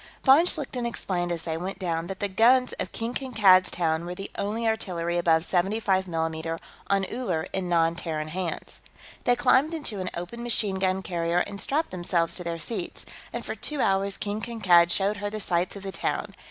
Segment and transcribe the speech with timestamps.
[0.23, 4.15] Von Schlichten explained, as they went down, that the guns of King Kankad's Town were
[4.15, 8.81] the only artillery above 75 mm on Uller in non Terran hands.
[9.25, 13.45] They climbed into an open machine gun carrier and strapped themselves to their seats, and
[13.45, 16.33] for two hours King Kankad showed her the sights of the town.